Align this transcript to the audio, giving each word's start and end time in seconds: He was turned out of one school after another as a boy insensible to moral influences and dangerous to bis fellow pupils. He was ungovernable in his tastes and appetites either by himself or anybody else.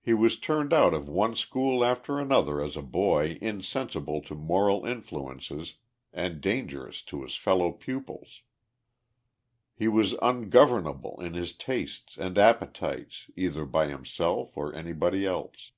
He 0.00 0.14
was 0.14 0.38
turned 0.38 0.72
out 0.72 0.94
of 0.94 1.08
one 1.08 1.34
school 1.34 1.84
after 1.84 2.20
another 2.20 2.62
as 2.62 2.76
a 2.76 2.82
boy 2.82 3.36
insensible 3.40 4.22
to 4.22 4.36
moral 4.36 4.86
influences 4.86 5.74
and 6.12 6.40
dangerous 6.40 7.02
to 7.06 7.20
bis 7.22 7.34
fellow 7.34 7.72
pupils. 7.72 8.42
He 9.74 9.88
was 9.88 10.12
ungovernable 10.22 11.20
in 11.20 11.34
his 11.34 11.52
tastes 11.52 12.16
and 12.16 12.38
appetites 12.38 13.28
either 13.34 13.64
by 13.64 13.88
himself 13.88 14.56
or 14.56 14.72
anybody 14.72 15.26
else. 15.26 15.72